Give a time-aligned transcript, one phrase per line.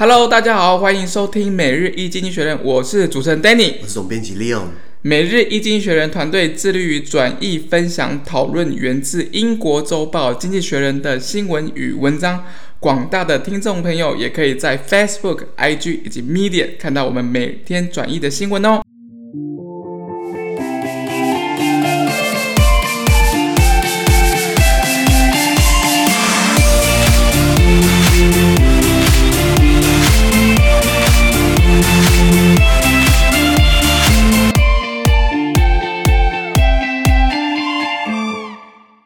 [0.00, 4.68] Hello，大家好，欢迎收听每日一经济学人，我是主持人 Danny，我是总编辑 Leon。
[5.02, 12.42] 每日一经济学人团队致力于转译、分享、讨论源自英国周报《经济学人》的新闻与文章。
[12.78, 18.80] 广大的听众朋友也可以在 Facebook、IG 以及 Medium 看到我们每天转译的新闻哦。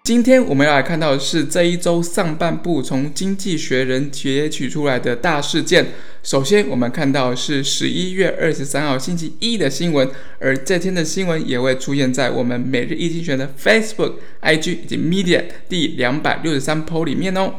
[0.07, 5.93] 今天我们要来看到的是这一周上半部从《经济学人》截取出来的大事件。
[6.23, 10.07] 首先，我们看到是十一月二十三号星期一的新闻，
[10.41, 17.55] 而这天的新闻也会出现在我们每日一经济学的 Facebook、IG 以及 Media 第两百六十三 po 里面哦。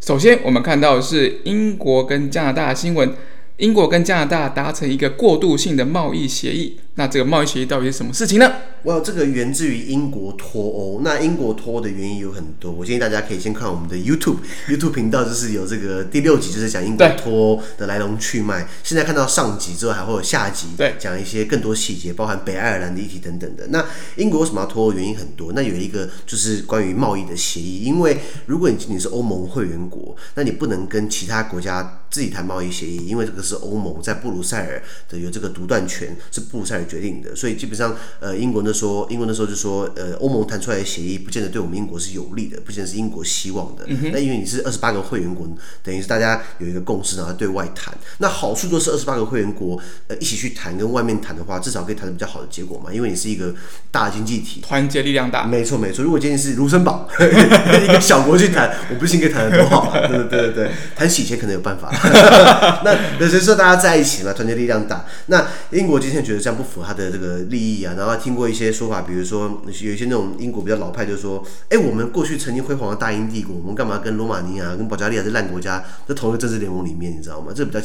[0.00, 3.12] 首先，我们看到的是英国跟加拿大新闻。
[3.58, 8.52] 英国跟加拿大达成一个过渡性的贸易协议，那这个贸易协议到底是什么事情呢？
[8.82, 11.00] 哇，这个源自于英国脱欧。
[11.02, 18.68] 那英国脱欧的原因有很多，我建议大家可以先看我们的 YouTube YouTube 频道，就是有这个第六集，就是讲英国脱欧的来龙去脉。
[18.82, 23.68] 现在看到上集之后，还会有下集，对，讲一些更多细节，包含北爱尔兰的议题等等的。
[23.68, 23.82] 那
[24.16, 24.92] 英国为什么要脱欧？
[24.92, 25.52] 原因很多。
[25.54, 43.84] 那有一个就是关于贸易的协议，因为如果你仅仅是欧盟会员国，那你不能跟其他国家自己谈贸易协议，因为这个是欧盟在布鲁塞尔的有这个独断权，是布鲁塞尔决定的，所以基本上，呃，英国那时候，英国那时候就说，呃，欧盟谈出来的协议，不见得对我们英国是有利的，不见得是英国希望的。
[43.88, 45.46] 嗯、那因为你是二十八个会员国，
[45.82, 47.92] 等于是大家有一个共识，然后对外谈。
[48.18, 52.92] 那好处就是二十八个会员国，呃，一起去谈，跟外面谈的话，至少可以谈的比较好的结果嘛。
[52.92, 53.54] 因为你是一个
[53.90, 55.44] 大经济体，团结力量大。
[55.44, 56.04] 没错没错。
[56.04, 59.92] 如果今天是卢森堡一个小国去谈，我不信可以谈得多好。
[60.08, 61.90] 对对对对，谈洗钱可能有办法。
[62.84, 65.04] 那有些时候大家在一起嘛，团结力量大。
[65.26, 77.12] 那英国今天觉得这样不符合他的这个利益啊，然后听过一些说法，比如说有一些那种英国比较老派，就说，哎，我们过去曾经辉煌的大英帝国，我们干嘛跟罗马尼亚、跟保加利亚这烂国家在同一个政治联盟里面？
[77.16, 77.52] 你知道吗？
[77.54, 77.80] 这比较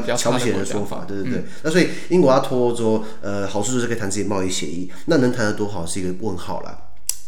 [0.00, 1.38] 比较瞧不起人的说法，对对对。
[1.38, 6.76] 嗯、那所以英国要脱欧之后，呃，好处就是可以谈自己贸易协议，那能谈得多好是一个问号啦。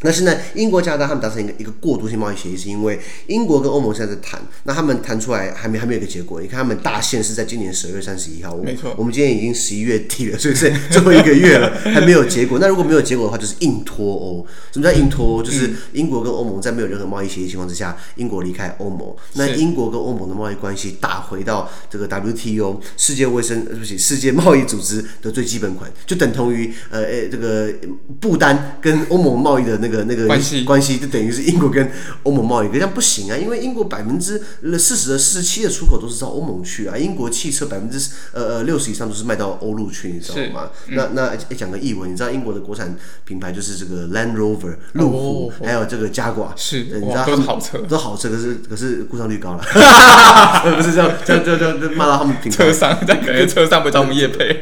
[0.02, 6.42] 那现在英国、加拿大他们达成一个一个过渡性贸易协议，是因为英国跟欧盟现在在谈，那他们谈出来还没还没有一个结果。
[6.42, 12.58] 你看他们大限是在今年十二月三十一号，没错，我们今天已经十一月底了，所以是最后一个月了，还没有结果。
[12.58, 14.46] 那如果没有结果的话，就是硬脱欧。
[14.72, 15.42] 什么叫硬脱欧？
[15.42, 27.72] 就是英国跟欧盟在没有任何贸易协议情况之下，英国离开欧盟，那英国跟欧盟的贸易关系打回到这个 WTO 世界卫生对不起世界贸易组织的最基本款，就等同于呃诶这个
[28.20, 29.93] 不丹跟欧盟贸易的那个。
[29.96, 30.64] 的那个关系。
[30.64, 31.90] 关系就等于是英国跟
[32.22, 33.36] 欧盟贸易，可这样不行啊！
[33.36, 34.42] 因为英国百分之
[34.78, 37.98] 四十的四十七的出口都是到欧盟去啊，英国汽车百分之
[38.32, 40.70] 呃呃六十以上都是卖到欧陆去，你知道吗？
[40.88, 49.62] 嗯、那那讲个译文，你知道英国的国产品牌就是这个 Land Rover 路虎，还有这个 Jaguar，是，你知道都是好车，都好车，可是可是故障率高了，
[50.76, 52.56] 不是这样这样这样这样骂到他们品牌。
[52.56, 54.60] 车商，但可能车商不找我们业配。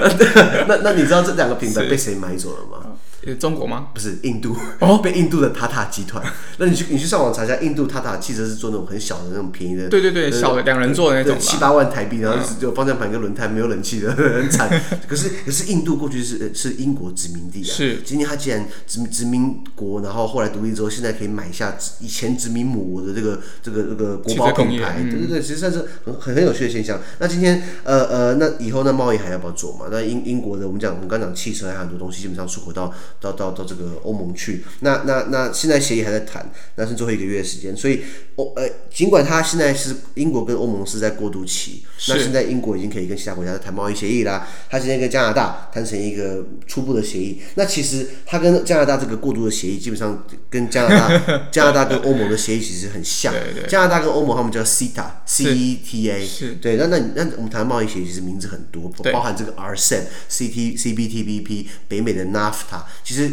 [0.66, 2.96] 那那你知道这两个品牌被谁买走了吗？
[3.38, 3.88] 中国吗？
[3.92, 6.24] 不是印度哦， 被印度的塔塔集团。
[6.58, 14.70] 那你去你去上网查一下，印度塔塔汽车是做那种很小的那种便宜的，对对对，小的两人座的那种，七八万台币，然后就方向盘跟轮胎，没有冷气的， 很惨。
[15.08, 17.96] 可是可是印度过去是是英国殖民地啊，是。
[18.04, 27.00] 今天他既然殖殖民国，然后后来独立之后，现在可以买下以前殖民母国的这个这个这个国宝品牌，对对对，其实算是很很很有趣的现象。
[27.18, 29.86] 那今天呃呃，那以后那贸易还要不要做嘛？
[29.90, 32.92] 那英英国的我们讲我们刚讲汽车还有很多东西，基本上出口到。
[33.20, 38.02] 到到到这个欧盟去，那那那现在协议还在谈，那是最后一个月的时间，所以
[38.36, 44.46] 欧呃，尽管他现在是英国跟欧盟是在过渡期，那现在英国已经可以跟其他国家谈贸易协议啦。
[44.68, 53.32] 他现在跟加拿大谈成一个初步的协议，那其实他跟加拿大这个过渡的协议，基本上跟加拿大 加拿大跟欧盟的协议其实很像。
[53.32, 56.76] 对对对，加拿大跟欧盟他们叫 CETA，C E T A，是对。
[56.76, 62.82] 那那那我们谈贸易协议其实名字很多，包含这个 RCEP、C T C B T B P、北美的 NAFTA。
[63.02, 63.32] 其实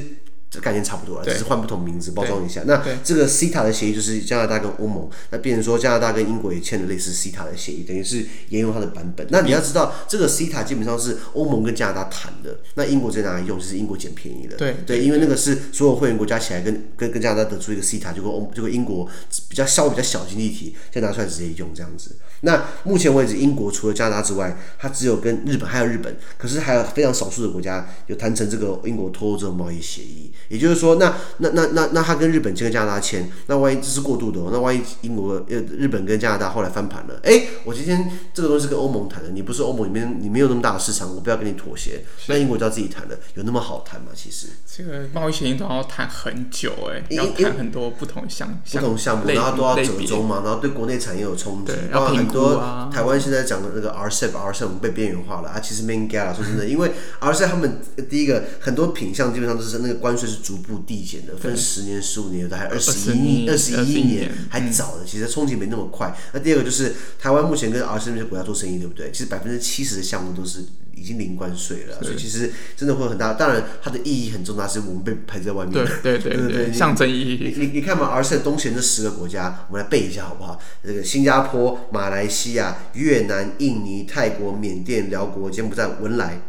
[0.54, 2.62] 这概念差不多了，只是换不同名字包装一下。
[2.68, 9.26] 那这个 CETA 的协议就是加拿大跟欧盟，那变成说加拿大跟英国也签了类似 CETA 的协议，等于是沿用它的版本。
[9.32, 14.56] 那你要知道，这个 CETA 基本上是欧盟跟加拿大谈的，那英国在哪里用，就是英国捡便宜了。
[14.56, 19.10] 对对，因为那个是所有会员国加起来跟跟跟加拿大得出一个 CETA，就跟欧就跟英国
[19.50, 22.16] 比较稍微比较小经济体，再拿出来直接用这样子。
[22.46, 30.32] 那目前为止，英国除了加拿大之外，它只有跟日本还有日本，可是还有非常少数的国家有谈成这个英国脱欧这种贸易协议。
[30.50, 44.08] 也就是说，那那那那那他跟日本签跟加拿大签，那万一这是过渡的哦，那万一英国呃日本跟加拿大后来翻盘了，哎，我今天这个东西跟欧盟谈的，你不是欧盟里面你没有那么大的市场，我不要跟你妥协，那英国就要自己谈了，有那么好谈吗？
[44.14, 56.92] 其实这个贸易协议都要谈很久哎，要谈很多不同项不同项目，然后都要折中嘛，然后对国内产业有冲击，然后很多台湾现在讲的那个 RCEP，RCEP 被边缘化了啊，其实 Main Gala，说真的，因为
[57.22, 66.14] RCEP 他们第一个很多品项基本上都是那个关税是逐步递减的，分十年、十五年的，还二十一、二十一年还早的，其实冲击没那么快。
[66.34, 69.12] 那第二个就是台湾目前跟 RCEP 那些国家做生意，对不对？
[69.12, 70.66] 其实百分之七十的项目都是。
[71.04, 73.34] 已经零关税了，所以其实真的会很大。
[73.34, 75.74] 当然，它的意义很重大，是我们被排在外面。
[75.74, 77.54] 对对对对对，象征意义。
[77.58, 80.58] 你你看嘛，RCEP 东协这十个国家，我们来背一下好不好？
[80.82, 86.40] 这个新加坡、马来西亚、越南、印尼、泰国、缅甸、辽国、柬埔寨、文莱，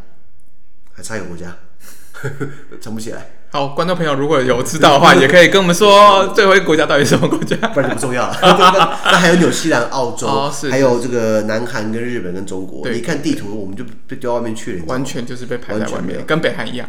[0.93, 1.57] 还差一个国家，
[2.79, 3.31] 撑不起来。
[3.55, 8.37] 好，观众朋友如果有知道的话，也可以跟我们说最后一个国家到底是什么国家，不然就不重要了。
[8.43, 10.27] 那还有纽西兰、澳洲，
[10.69, 12.85] 还有这个南韩跟日本跟中国。
[12.89, 16.85] 你看地图，我们就被丢到外面去了，完全就是被排在外面，跟北韩一样。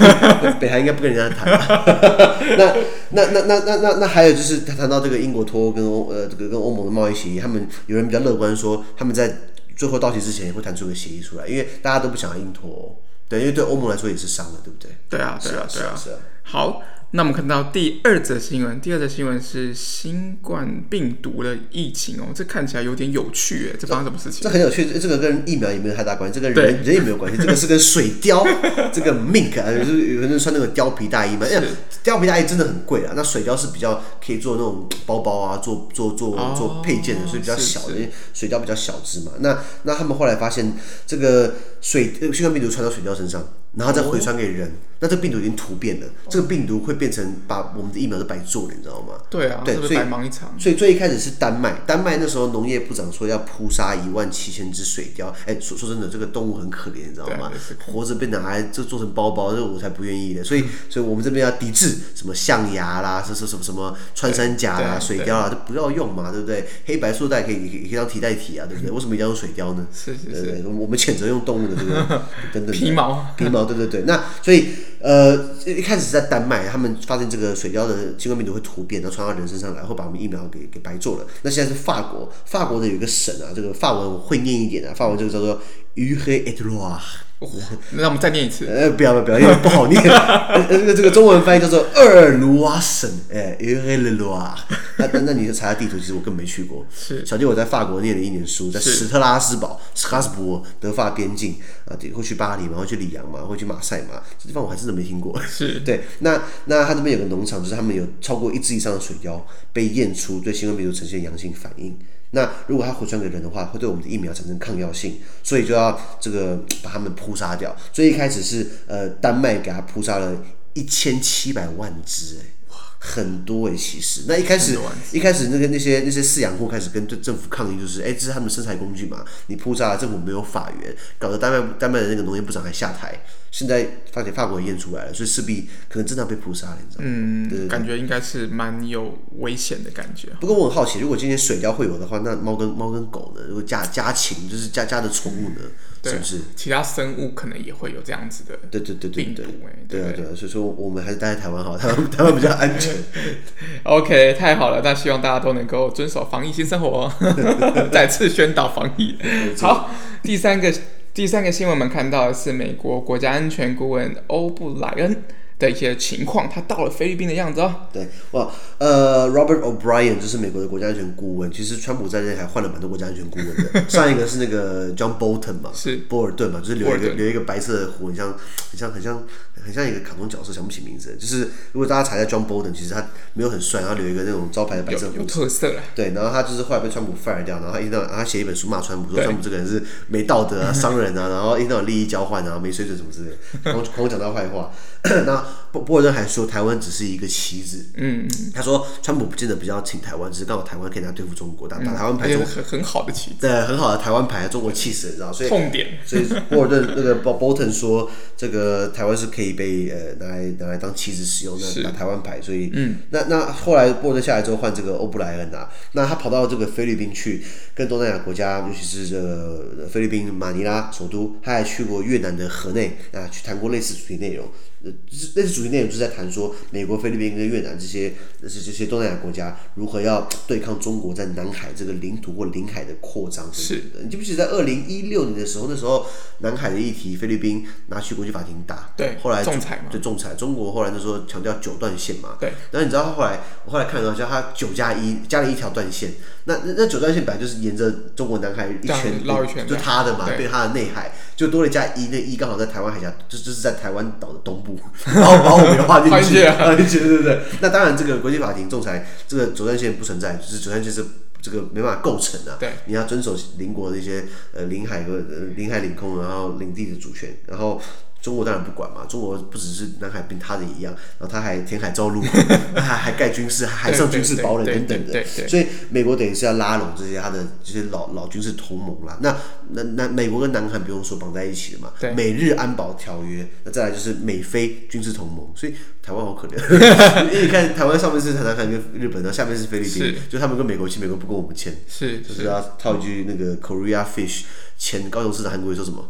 [0.58, 1.52] 北韩应该不跟人家谈。
[2.56, 2.72] 那
[3.10, 9.30] 那那那那那那还有就是，他谈到这个英国脱欧跟欧呃这个跟欧盟的贸易协议，他们有人比较乐观说，他们在
[9.76, 12.96] 最后到期之前也会谈出个协议出来，因为大家都不想要英脱欧。
[13.28, 14.90] 对，因为对欧盟来说也是伤了，对不对？
[15.08, 16.18] 对啊，对啊，对啊，是啊。
[16.42, 16.82] 好。
[17.12, 24.42] 那我们看到第二则新闻，第二则新闻是新冠病毒的疫情哦，这看起来有点有趣诶，这发生什么事情？
[24.42, 28.44] 这很有趣，这个跟疫苗也没有太大关系，这个人人也没有关系，这个是跟水貂，
[28.92, 31.62] 这个 mink 啊，就是有人穿那个貂皮大衣嘛，哎，
[32.04, 33.12] 貂皮大衣真的很贵啊。
[33.16, 39.30] 那水貂是比较可以做那种包包啊，做做做做配件的，所以比较小的，因为水貂比较小只嘛。
[39.38, 40.74] 那那他们后来发现，
[41.06, 43.48] 这个水新冠病毒传到水貂身上。
[43.76, 46.06] 然后再回传给人，那这个病毒已经突变了。
[46.30, 49.14] 这个病毒会变成把我们的疫苗都白做了，你知道吗？
[49.30, 50.54] 对啊，对，所以白忙一场。
[50.58, 55.32] 所以最一开始是丹麦，丹麦那时候农业部长说要扑杀一万七千只水貂。
[55.46, 57.52] 哎，说说真的，这个动物很可怜，你知道吗？
[57.86, 60.42] 活着被拿来就做成包包，这我才不愿意的。
[60.42, 66.66] 所以，所以我们这边要抵制什么象牙啦，什么什么什么穿山甲啦、水貂啦，都不要用嘛，对不对？
[66.86, 68.90] 黑白素带可以也可以当替代体啊，对不对？
[68.90, 69.86] 为什么一定要用水貂呢？
[69.92, 72.22] 是是是，我们谴责用动物的这个
[72.52, 74.24] 等等皮毛皮毛，对对对，那。
[74.42, 74.68] 所以，
[75.06, 81.26] 呃，一开始是在丹麦，他们发现这个水貂的新冠病毒会突变，然后传到人身上来，会把我们疫苗给给白做了。
[81.42, 85.62] 那现在是法国，法国的有一个省啊，这个法文我会念一点啊，法文这个叫做
[85.94, 87.00] u h e t r o i r
[87.38, 87.50] 哦，
[87.90, 88.64] 那我们再念一次。
[88.66, 90.00] 呃，不要不要不要，因为不好念。
[90.02, 94.54] 呃，这个这个中文翻译叫做厄尔卢瓦省，哎，Eure-et-Loir。
[94.96, 96.86] 那那你就查下地图，其实我根本没去过。
[96.90, 97.26] 是。
[97.26, 105.38] 小弟我在法国念了一年书，在史特拉斯堡、斯卡斯伯德法边境啊，会去巴黎嘛，会去里昂嘛，会去马赛嘛，这地方我还真的没听过。
[105.42, 105.80] 是。
[105.84, 109.42] 对，那那他这边有个农场，就是他们有超过一只以上的水貂
[109.74, 111.94] 被验出对新冠病毒呈现阳性反应。
[112.32, 117.74] 那如果它回传给人的话，会对我们的疫苗产生抗药性，所以就要这个把它们扑杀掉。
[117.92, 120.36] 所以一开始是呃丹麦给它扑杀了
[120.74, 124.76] 一千七百万只，哎，哇，很多哎，其实那一开始
[125.12, 133.18] 一开始那个那些那些饲养户开始跟政政府抗议，就是哎，这是他们生产工具嘛，你扑杀了政府没有法源，搞得丹麦丹麦的那个农业部长还下台。
[133.56, 137.08] 现在发给法国也验出来了，所以势必可能真的要被扑杀了，你知道吗？
[137.10, 140.28] 嗯，对对对，感觉应该是蛮有危险的感觉。
[140.38, 143.40] 不过我很好奇，如果今天水貂会有的话，那猫跟猫跟狗呢？
[143.48, 145.60] 如果家家禽就是家家的宠物呢？
[146.04, 146.40] 是不是？
[146.54, 148.56] 其他生物可能也会有这样子的？
[148.70, 149.46] 对对对对对，对
[149.88, 152.94] 对啊对啊，所以说我们还是待在台湾好，台 湾台湾比较安全。
[153.84, 157.10] OK，太好了，那希望大家都能够遵守防疫新生活，
[157.90, 159.16] 再次宣导防疫。
[159.58, 159.90] 好，
[160.22, 160.70] 第三个。
[161.16, 165.22] 第三个新闻，我们看到的是美国国家安全顾问欧布莱恩。
[165.58, 167.74] 的一些情况，他到了菲律宾的样子哦。
[167.92, 171.50] 对，哇，呃，Robert O'Brien 就是美国的国家安全顾问。
[171.50, 173.88] 其实川普在这还换了蛮多国家安全顾问的。
[173.88, 178.34] 上一个是那个 John Bolton 嘛，是波尔顿嘛，就是留一个留一个白色的胡，很像
[178.70, 179.22] 很像很像
[179.64, 181.16] 很像一个卡通角色，想不起名字。
[181.18, 185.72] 就是如果大家查一下 John Bolton，其实他没有很帅，然后留一个那种招牌的白色胡子，有特色。
[185.94, 193.30] 对，然后他就是后来被川普 fire 掉，然后他一直然后他写一本书骂川普，说川普这个人是没道德啊， 商人啊，然后一直有利益交换啊，没水准什么之类
[193.64, 194.70] 的，狂狂讲他坏话。
[195.24, 205.32] 那波波尔顿还说台湾只是一个棋子，嗯嗯，他说川普不见得比较挺台湾，只是刚好台湾可以拿对付中国，打打台湾牌中，很很好的棋子，对，很好的台湾牌，中国气死你，知道？
[205.32, 217.42] 所以痛点，所以波尔顿那个 boton 说，这个台湾是可以被呃拿来拿来当棋子使用的，打台湾牌，所以嗯，那那后来波尔顿下来之后换这个欧布莱恩啊，那他跑到这个菲律宾去，
[217.74, 224.46] 跟东南亚国家，尤其是这个菲律宾马尼拉首都，他还去过越南的河内啊，去谈过类似主题内容。
[224.84, 224.92] 呃，
[225.34, 234.02] 那次主题内容就是在谈说，美国、菲律宾跟越南这些这些这些东南亚国家如何要对抗中国在南海这个领土或领海的扩张等等的。
[234.04, 236.06] 你记不记得在二零一六年的时候，那时候
[236.40, 240.34] 南海的议题，菲律宾拿去国际法庭打，对，后来仲裁嘛，对仲裁。
[240.34, 242.52] 中国后来就说强调九段线嘛，对。
[242.70, 246.12] 然后你知道后来我后来看到叫他九加一加了一条断线，
[246.44, 254.75] 那那那九段线本来就是沿着中国南海一圈绕一圈，就他的嘛，对他的内海就多了加一，那一刚好在台湾海峡，就就是在台湾岛的东部，
[255.06, 257.40] 然后把我们划进去， 划 进去，对对对。
[257.60, 261.04] 那当然，这个国际法庭仲裁这个主战线不存在，就是主战线是
[261.40, 262.56] 这个没办法构成的、啊。
[262.58, 267.80] 对，你要遵守邻国的一些呃领海和呃领海领空，然后领地的主权，然后。
[268.20, 272.20] 中国当然不管嘛，中国不只是南海跟他的一样，然后他还填海造陆，
[272.74, 279.16] 还还盖军事，海上军事堡垒等等的，所以美国等于是要拉拢这些他的这些老老军事同盟啦。
[279.20, 279.36] 那
[279.70, 286.56] 那那美国跟南韩不用说绑在一起的嘛，美日安保条约，那再来就是美菲军事同盟，所以台湾好可怜，
[287.30, 294.42] 因为你看台湾上面是南韩跟日本，然后下面是菲律宾，就他们跟美国签，美国不跟我们签，是就是要套一句那个 Korea Fish，
[294.76, 296.04] 前高雄市长韩国瑜说什么？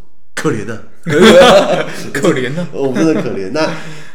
[0.46, 0.86] 可怜的，
[2.12, 3.50] 可怜的， 我们真的可怜。
[3.52, 3.66] 那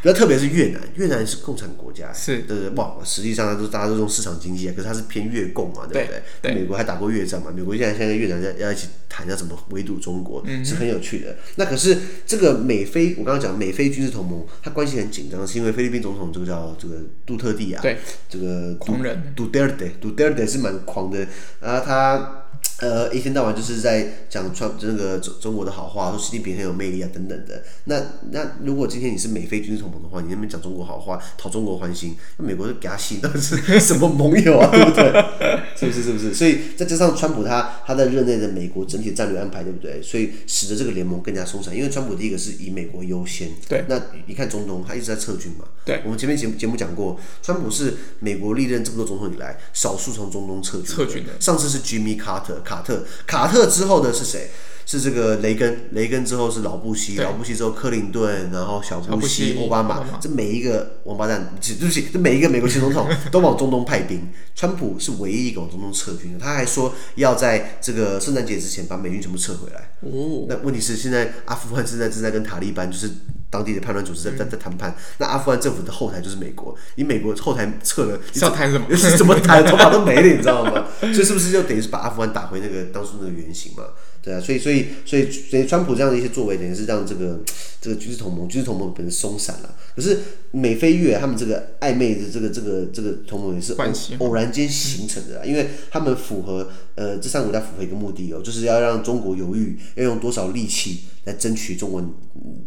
[0.01, 2.95] 比较特别是越南，越南是共产国家，是对对哇？
[3.03, 6.23] 实际上都大家都用市场经济啊，可是它是偏越共嘛，对不对？
[6.41, 6.55] 对。
[6.55, 7.51] 美国还打过越战嘛？
[7.55, 11.35] 美国现在现在越南要要一起谈要怎么围堵中国，是很有趣的。
[11.55, 11.95] 那可是
[12.25, 16.95] 这个美菲，我刚刚讲美菲军事同盟，它关系很紧张，是因为菲律宾总统这个叫这个
[17.25, 17.97] 杜特地啊，对，
[18.27, 21.27] 这个狂人杜特地，杜特地是蛮狂的
[21.59, 22.37] 啊，他。
[22.81, 27.63] 呃，一天到晚就是在讲川那个中中国的好话，说习近平很有魅力啊，等等的。
[27.85, 34.67] 那那如果今天你是美菲军事同盟的话，你那边讲中国好话，讨中国欢心，那美国就给他吸，到底是 什么盟友啊？
[34.71, 35.13] 对不对？
[35.77, 36.01] 是不是？
[36.01, 36.33] 是不是？
[36.33, 40.01] 所以再加上川普他他在任内的美国整体战略安排，对不对？
[40.01, 41.75] 所以使得这个联盟更加松散。
[41.75, 43.85] 因为川普第一个是以美国优先，对。
[43.87, 46.01] 那你看中东他一直在撤军嘛，对。
[46.03, 51.39] 我们前面节目节目讲过，川普是美国历任这么多总统以来少数从中东撤军撤军的。
[51.39, 53.67] 上次是 Jimmy Carter 卡特卡特。
[53.67, 54.49] 之后的是谁？
[54.83, 64.27] 是这个雷根，雷根之后是老布希，老布希之后克林顿，然后小布希、奥巴马，这每一个王八蛋，对不起，这每一个美国新总统都往中东派兵。
[64.53, 69.91] 川普是唯一一个往中东撤军的，他还说要在这个圣诞节之前把美军全部撤回来。
[70.01, 73.09] 哦，那问题是现在阿富汗现在正在跟塔利班，就是
[73.51, 74.95] 当地的叛乱组织在在在谈判。
[75.19, 78.87] 那阿富汗政府的后台就是美国，你美国后台撤了，你要谈什么？
[79.17, 79.63] 怎么谈？
[79.63, 80.87] 头发都没了，你知道吗？
[80.99, 83.83] 所以是不是就等于是把阿富汗打回那个当初那个原型嘛？
[84.23, 87.41] 对啊，所以所以所以所以川普这样的一些作为，等于是让这个
[87.81, 89.75] 这个军事同盟军事同盟本身松散了。
[89.95, 90.19] 可是
[90.51, 102.01] 美菲越他们这个暧昧的这个这个这个同盟也是偶偶然间形成的啦，因为他们符合呃这三个国家符合一个目的哦，就是要让中国犹豫要用多少力气来争取中国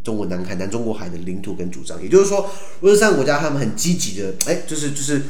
[0.03, 2.03] 中国南海南中国海的领土跟主张。
[2.03, 5.23] 也就是说，如果这三个国家他们很积极的，哎，就是就是。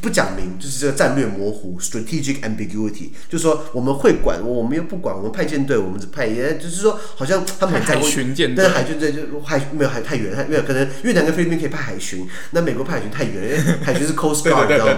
[0.00, 8.06] 不讲明就是这个战略模糊 （strategic ambiguity），就是说我们会管，我们又不管，我们派舰队，我们只派，也就是说好像他们很在乎，
[8.54, 14.94] 但是海军队就海没有海太远，太没有可能越南跟菲律宾可以派海巡，那美国派海巡太远，因为海巡是 Coast Guard，知道吗？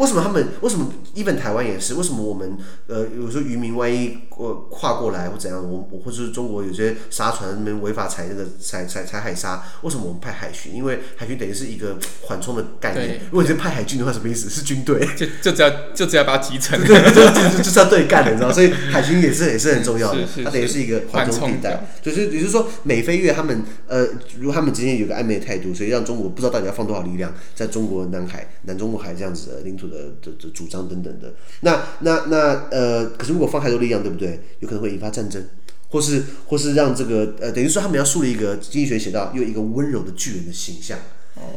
[0.00, 1.92] 为什么他们为什么 even 台湾也是？
[1.92, 2.56] 为什么我们
[2.86, 10.74] 呃有时候渔民万一过跨过来或怎样，我或者是中国有些沙船那边违法采那个采采采海沙，为什么我们派海巡？
[10.74, 13.20] 因为海巡等于是一个缓冲的概念。
[13.30, 14.29] 如果你是派海军的话，什么？
[14.30, 18.52] 意思是军队，就就只要就只要把它集成，对，就就就是要对干的，你知道？
[18.52, 21.84] 所以海军也是也是很重要的，它等于是一个缓冲地带。
[22.00, 24.06] 就是也就是说，美菲越他们呃，
[24.38, 31.34] 如果他们之间有个暧昧的态度，所以让中国不知道到底要放多少力量在中国南海、南中国海这样子的领土的的的主张等等的。
[31.60, 34.40] 那那那呃，可是如果放太多力量，对不对？
[34.60, 35.44] 有可能会引发战争，
[35.88, 40.98] 或是或是让这个呃，等于说他们要树立一个经济学写到，用一个温柔的巨人的形象，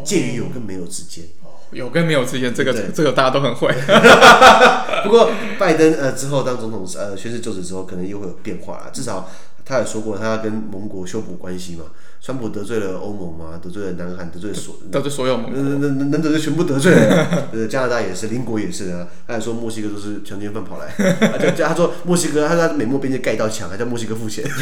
[0.03, 1.25] 介于有跟没有之间。
[1.74, 3.74] 有跟没有之间，这个这个大家都很会。
[5.03, 8.92] 不过拜登呃之后当总统呃宣誓就职之后，可能又会有变化了。
[8.94, 9.30] 至少
[9.65, 11.86] 他也说过，他要跟盟国修补关系嘛。
[12.25, 17.27] 川普得罪了欧盟嘛，得罪了南韩，得罪了所得罪所有盟，能能能能得罪全部得罪了。
[17.51, 19.06] 呃，加拿大也是，邻国也是啊。
[19.27, 24.42] 他还说墨西哥都是强奸犯跑来， 他他说墨西哥，他在美墨边界盖一道墙，还叫墨西哥付钱，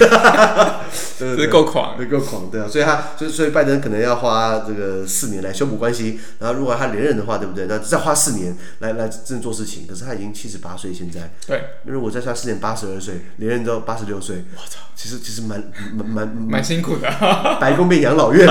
[1.20, 2.68] 这是够狂，这够狂，对啊。
[2.68, 7.68] 所以他所以所以拜登可能要花这个四年来修补关系，然后如果他连任的话，对不对？
[7.68, 9.86] 那再花四年来来真正做事情。
[9.86, 15.64] 可是他已经七十八岁，现在对，如果再花四年，八十二岁，连任都八十六岁，我操，其实其实蛮
[15.94, 17.51] 蛮蛮蛮辛苦的。
[17.60, 18.48] 白宫变养老院，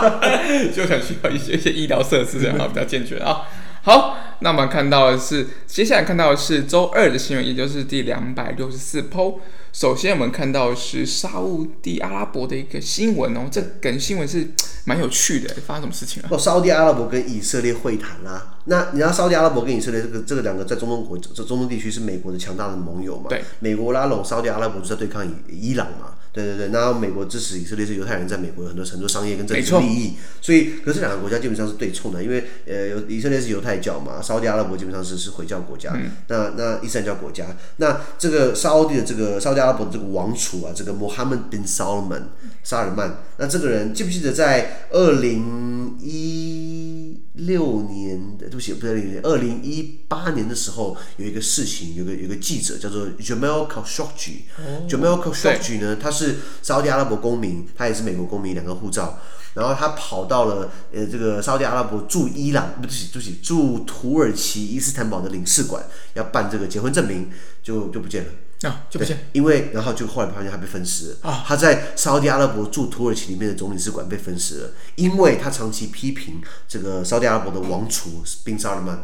[0.74, 3.42] 就很需要一些一些医疗设施，然后比较健全啊。
[3.82, 9.36] 好，那我们看到的是，接下来看到的是周二的新闻，也就是第两百六十四 po。
[9.72, 14.48] 首先，我们看到的是沙乌地阿拉伯的一个新闻哦，这梗新闻是
[14.84, 16.28] 蛮有趣的，发生什么事情啊？
[16.30, 18.58] 哦，沙乌地阿拉伯跟以色列会谈啦、啊。
[18.64, 23.26] 那你知道沙乌地阿拉伯跟以色列这个这个两个在中东国这中东地区是美国的强大的盟友嘛？
[23.28, 26.14] 对，美国拉拢沙乌地阿拉伯就在对抗伊伊朗嘛？
[26.32, 37.46] 对对对，然后美国支持以色列是犹太人在美国有很多很多商业跟政治利益，所以可是两个国家基本上是对冲的，因为呃，以色列是犹太教嘛，沙乌地阿拉伯基本上是是回教国家，嗯、那那伊斯兰教国家，
[37.78, 42.22] 那这个沙乌地的这个沙乌地阿拉伯的这个王储啊，这个 Mohammed bin Salman
[42.62, 56.20] 沙尔曼，那这个人记不记得在二零一六年的对不起不是二零一六年，二零一八年的时候有一个事情，有个有个记者叫做 Jamal Khashoggi，Jamal Khashoggi 呢，他是。
[56.20, 59.18] 是沙乌地阿拉伯公民，他也是美国公民，两个护照。
[59.54, 65.82] 然后他跑到了呃这个沙乌地阿拉伯驻伊朗，不是，对不起，驻土耳其伊斯坦堡的领事馆，
[66.12, 67.30] 要办这个结婚证明，
[67.62, 68.30] 就就不见了
[68.62, 69.28] 啊，就不见。
[69.32, 78.98] 因为然后就后来发现他被分尸了啊，他在沙特阿拉伯驻土耳其里面的总领事馆被分尸了，因为他长期批评这个沙特阿拉伯的王储宾沙尔曼。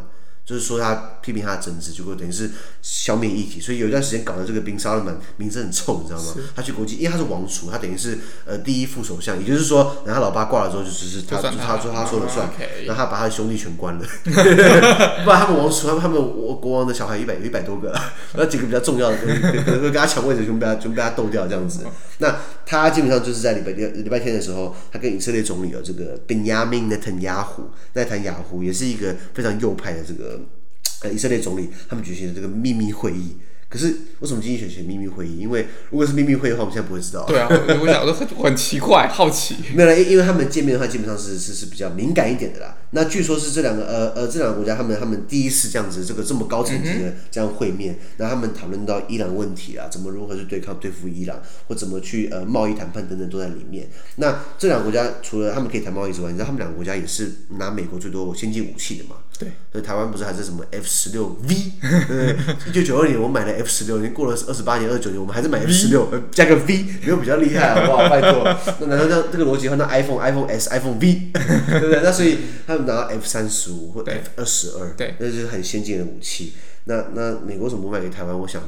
[0.46, 2.48] 就是说他批评他的政治，结果等于是
[2.80, 6.34] 消灭议题，所以有一段时间搞得这个宾沙尔曼名声很臭，你知道吗？
[6.54, 12.48] 他去国际，因为他是王储，他等于是呃第一副首相，也就是说，然后他老爸挂了之后，就只是他就他说他说了算，
[12.86, 17.90] 然后他把他的兄弟全关了， 不然他们王储他们他们国国王的小孩一百有一百多个，
[18.32, 19.26] 然后几个比较重要的 可
[19.72, 21.84] 能跟他抢位置，就被他就被他斗掉这样子。
[22.18, 22.36] 那
[22.66, 27.62] 他基本上就是在礼拜六礼拜天的时候，他跟以色列总理有这个 Benjamin Netanyahu，
[27.94, 30.38] 在谈雅虎也是一个非常右派的这个。
[31.02, 33.36] 呃，以色列总理他们举行的这个秘密会议，
[33.68, 33.86] 可是
[34.20, 35.38] 为什么经济学选秘密会议？
[35.38, 37.24] 因为如果是秘密会议的话，我们现在不会知道。
[37.26, 37.48] 对啊，
[37.80, 39.56] 我想说很很奇怪，好奇。
[39.74, 42.76] 没有了，因为他们见面的话，基本上是是是比较敏感一点的啦。
[42.90, 53.88] 那据说是这两个呃呃这两个国家，他们他们第一次这样子这个这么高层级的这样会面，那、嗯、他们讨论到伊朗问题啊，怎么如何去对抗对付伊朗，或怎么去呃贸易谈判等等都在里面。
[54.16, 59.16] 那这两个国家除了他们可以谈贸易之外，你知道他们两个国家也是拿美国最多先进武器的嘛？
[59.38, 61.72] 对，所以台湾不是还是什么 F 十六 V？
[62.08, 62.36] 对，
[62.68, 68.08] 一九九二年我买了 F 十六，已经过了二十八年、二十九年，我们还是买 F 十六，加个 V，没有比较厉害好不好？
[68.10, 68.44] 拜托，
[68.80, 72.00] 那难道这样这个逻辑换到 iPhone、iPhone S、iPhone V，对不对？
[72.04, 76.54] 那所以他们拿到 F 三十五或 F 二十二，对，那就是很先进的武器。
[76.84, 78.38] 那那美国怎么不卖给台湾？
[78.38, 78.62] 我想。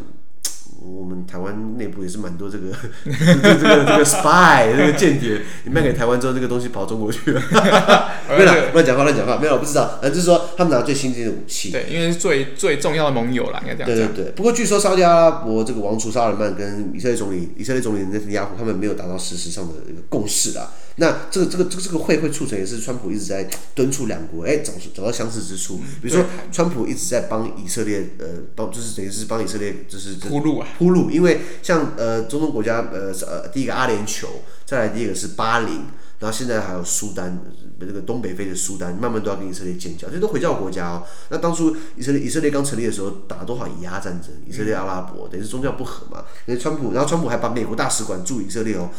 [0.81, 2.73] 我们台湾内部也是蛮多这个
[3.05, 3.11] 这
[3.59, 7.43] 个这个 spy 这个间谍，你卖给台湾之后，这个东西跑中国去了。
[8.31, 9.99] 没有乱讲话，乱讲话，没有，我不知道。
[10.01, 14.15] 呃，就是说他们拿最新进的武器，对，因为是最最重要的盟友啦，应该这样讲。
[14.15, 14.33] 对对对。
[14.33, 20.71] 不过据说沙特阿拉伯这个王储沙尔曼跟以色列总理以色列总理内塔尼亚胡他们没有达到事实上的一个共识啦。
[20.99, 25.79] 那这个这个这个这个会会促成也是川普一直在敦促两国，哎，找找到相似之处。
[26.03, 31.11] 比如说，川普一直在帮以色列，呃，帮就是等于是帮以色列就是铺路啊，铺路。
[31.11, 34.27] 因为像呃中东国家，呃呃第一个阿联酋，
[34.67, 35.83] 再来第一个是巴林。
[36.21, 37.39] 然后现在还有苏丹，
[37.79, 41.03] 这个东北非的苏丹，慢慢都要跟以色列建交，这些都回教国家哦。
[41.31, 44.31] 那当初以色列以色列刚成立的时候，打了多少以阿战争？
[44.47, 46.25] 以色列阿拉伯等于是宗教不合嘛。
[46.47, 48.91] 那川普，然后川普还把美国大使馆驻以色列哦，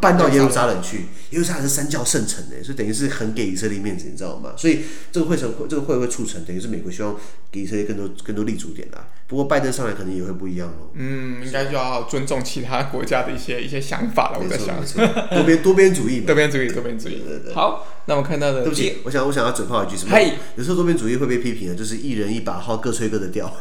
[0.00, 1.06] 搬到耶路撒冷去。
[1.30, 4.52] 耶路撒冷是三教圣城诶，所以等于是很给以色列面子，你知道吗？
[4.56, 4.80] 所以
[5.12, 7.14] 这个会成，这个会会促成，等于是美国希望
[7.52, 9.06] 给以色列更多更多立足点啦。
[9.28, 10.90] 不过拜登上来可能也会不一样哦。
[10.94, 14.40] 嗯，应该就要尊重其他国家的一些一些想法了。
[14.42, 14.82] 我在想，
[15.28, 16.26] 多边多边主义嘛。
[16.26, 17.54] 多边主义，多边主义，对对对。
[17.54, 20.18] 好，那我看到的，对不起，我想我想要嘴炮一句什么？
[20.56, 23.52] 有时候多边主义会被批评的，就是一人一把号，各吹各的调。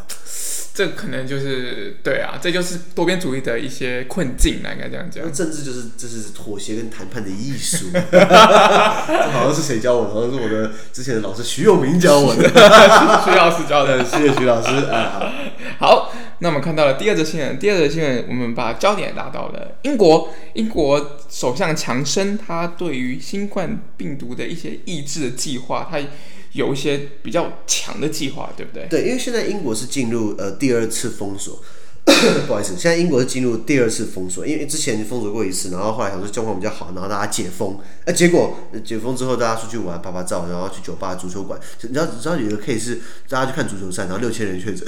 [0.78, 5.24] 这可能就是对啊，这就是多边主义的一些困境啊，应该这样讲。
[5.34, 7.88] 政治就是就是妥协跟谈判的艺术。
[7.98, 10.13] 这好像是谁教我的？
[10.13, 12.44] 好像是我的之前的老师徐永明教我的。
[13.26, 14.86] 徐老师教的，谢谢徐老师。
[14.86, 15.34] 啊，
[15.82, 16.13] 好。
[16.40, 20.32] 那我们看到了第二则新闻，第二则新闻，我们把焦点拉到了英国。
[20.54, 25.98] 英国首相强生，他对于新冠病毒的一些抑制的计划，他
[26.58, 28.88] 有一些比较强的计划，对不对？
[28.89, 31.62] 对，因为现在英国是进入呃第二次封锁，
[32.48, 44.86] 不好意思，现在英国是进入第二次封锁，因为之前封锁过一次，然后后来想说状况比较好，然后大家解封，那结果解封之后大家出去玩拍拍照，然后去酒吧、足球馆，你知道你知道有一个 case 是大家去看足球赛，然后六千人确诊。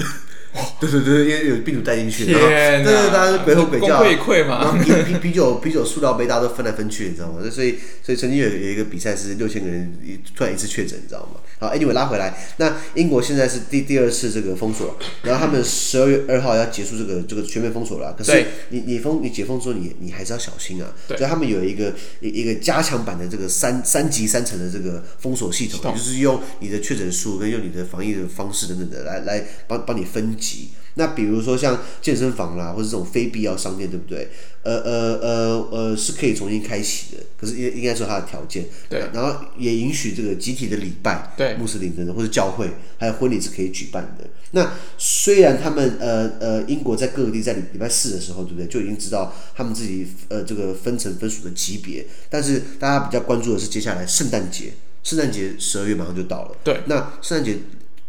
[0.80, 4.76] 对对对，因为有病毒带进去，然后，对对，大家鬼吼鬼叫，功亏一篑嘛。
[4.82, 7.38] 啤啤啤酒啤酒塑料杯大家都分来分去，你知道吗？
[7.50, 9.92] 所以所以曾经有有一个比赛是六千个人
[10.34, 11.40] 突然一次确诊，你知道吗？
[11.60, 18.14] 好，Anyway 拉回来，那英国现在是第第二次这个封锁，然后他们十二月二号要结束这个这个全面封锁了。
[18.16, 20.90] 可是你你封你解封之后，你你还是要小心啊。
[21.06, 30.70] 对，所以他们有一个一一个加强版的这个三三级三层的这个封锁系统，就是用你的确诊数跟用你的防疫的方式等等的来来帮帮你分级。
[30.94, 34.28] 那比如说像健身房啦，或者这种非必要商店，对不对？
[34.64, 38.66] 呃呃呃呃，是可以重新开启的，可是应应该说它的条件。
[38.88, 38.98] 对。
[39.14, 44.28] 然后也允许这个集体的礼拜，对，穆斯林等等或者教会还有婚礼是可以举办的。
[44.50, 48.66] 那虽然他们呃呃英国在各个地在礼礼拜四的时候，对不对？
[48.66, 54.72] 就已经知道他们自己呃这个分成分属的级别，但是大家比较关注的是接下来圣诞节，
[55.04, 56.56] 圣诞节十二月马上就到了。
[56.64, 56.80] 对。
[56.86, 57.58] 那圣诞节。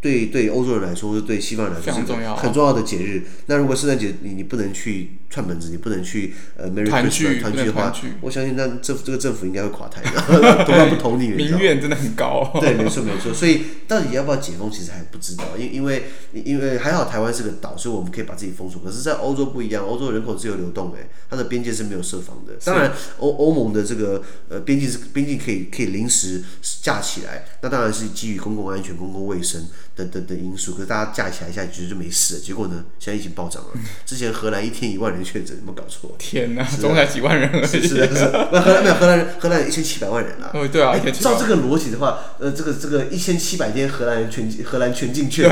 [0.02, 3.24] 对对，欧洲人来说，或者对西方人来说，是很重要的节日。
[3.46, 11.28] 那如果圣诞节你你不能去串门子，你不能去呃 Merry Christmas 团聚的话，我相信那政府这个政府应该会垮台的， 同样不同意。
[11.28, 12.52] 民怨真的很高。
[12.60, 13.32] 对，没错没错。
[13.32, 15.44] 所以到底要不要解封，其实还不知道。
[15.56, 18.82] 因因为因为还好台湾是个岛，所以我们可以把自己封锁。
[18.84, 22.54] 可是，在欧洲不一样，欧洲人口自由流动，哎，它的边界是没有设防的。
[22.66, 26.44] 当然，欧欧盟的这个呃边境是边境可以可以临时
[26.82, 29.68] 架起来，那当然是基于公共安全、公共卫生。
[29.96, 32.40] 等等等因素，可是大家架起来一下，其实就没事了。
[32.40, 33.70] 结果呢，现在疫情暴涨了。
[34.06, 36.16] 之前荷兰一天一万人确诊，有没有搞错？
[36.18, 37.66] 天哪，总才几万人而已。
[37.66, 40.52] 是是是，那荷兰没有荷兰人，荷兰有一千七百万人啊。
[40.54, 45.52] 哦，对啊，照这个逻辑的话，呃，这个这个一千七百天荷兰全荷兰全境确诊，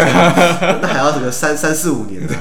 [0.81, 2.33] 那还要这个三三四五年的。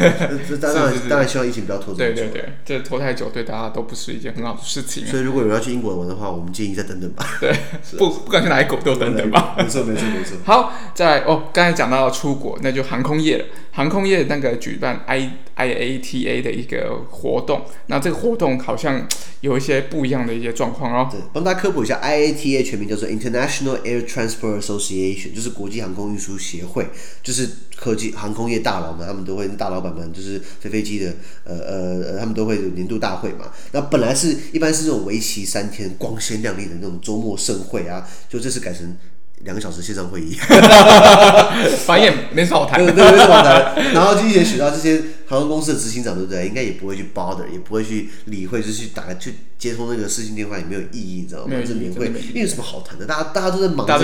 [0.60, 2.22] 当然当然希望疫情不要拖这么久。
[2.22, 5.06] 对对对，这拖太久对大家都不是一件很好的事情。
[5.06, 7.26] 所以如果有人要去英国玩的话，我们建议再等等吧。
[7.40, 7.52] 对，
[7.98, 9.54] 不不管去哪里狗都等等吧。
[9.58, 10.36] 没错没错没错。
[10.44, 12.82] 好，再来哦，刚才讲到要出国，那就。
[12.88, 19.06] 航空业了，航空业那个举办 I IATA 的一个活动，那这个活动好像
[19.42, 21.06] 有一些不一样的一些状况哦。
[21.12, 26.86] 对，帮大家科普一下，IATA 全名叫做 International Air Transport Association，就是国际航空运输协会，
[27.22, 33.52] 就是科技航空业大佬们，他们都会大老板们就是飞飞机的，呃呃他们都会有年度大会嘛。
[33.72, 38.96] 那本来是一般是这种为期三天、光鲜亮丽的那种周末盛会啊，就这次改成。
[39.44, 40.34] 两个小时线上会议，
[41.86, 42.84] 反正也没什么好谈。
[42.84, 43.92] 对对，没什么好谈。
[43.92, 46.46] 然后经济学学到这些航空公司的执行长，对不对？
[46.46, 51.54] 应该也不会去 bother，也不会去理会，就是去打去接通那个视讯电话也没有意义，你知道吗？
[51.66, 53.06] 这年会，因为有什么好谈的？
[53.06, 53.98] 大家大家都在忙着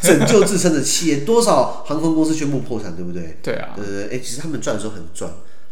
[0.00, 3.36] 拯救自身的企业，多少航空公司宣布破产，对不对？
[3.42, 3.70] 对啊。
[3.76, 5.30] 对对对，哎，其实他们赚的时候很赚。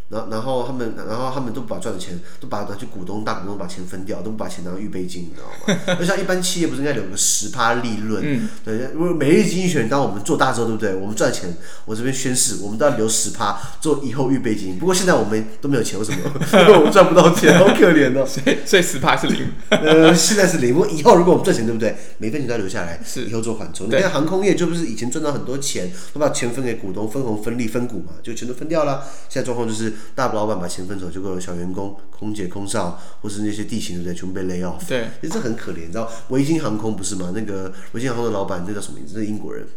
[0.09, 5.47] 然后，然后他们，然后他们都不把赚的钱都把它拿去股东、大股东把钱分掉，都不把钱当预备金，你知道
[5.87, 5.95] 吗？
[5.99, 8.21] 就像一般企业不是应该留个十趴利润？
[8.23, 8.89] 嗯，对。
[8.93, 10.95] 如果每日经济学人，当我们做大之后，对不对？
[10.95, 14.79] 我们赚钱，我这边宣誓，我们都要留十趴做以后预备金。
[14.79, 16.17] 不过现在我们都没有钱，为什么？
[16.53, 18.23] 因 为我们赚不到钱，好可怜哦。
[18.27, 19.47] 所以，所以十趴是零。
[19.69, 20.73] 呃，现在是零。
[20.73, 21.95] 不过以后如果我们赚钱，对不对？
[22.19, 23.87] 每分钱都要留下来，是以后做缓冲。
[23.87, 29.03] 你看航空业就不是以前赚到很多钱，都把钱分给股东，分红、分利、分股嘛，就全都分掉了。
[29.27, 30.87] 现在状况就是大老板把钱。
[30.87, 34.15] 分走，结果有小员工、空姐、空少，或是那些地勤对不对？
[34.15, 34.87] 全部被 lay off。
[34.87, 37.33] 对，其实这很可怜，你知道维京航空不是吗？
[37.35, 39.19] 那个维京航空的老板，那叫什么名字？
[39.19, 39.67] 是英国人